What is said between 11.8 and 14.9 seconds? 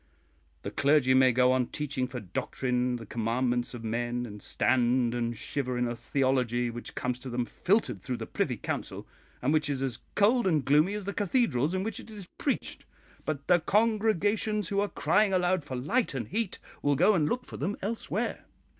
which it is preached. But the congregations who are